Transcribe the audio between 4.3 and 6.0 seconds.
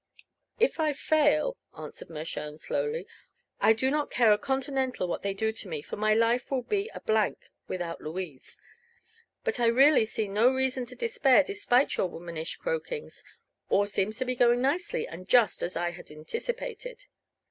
a continental what they do to me, for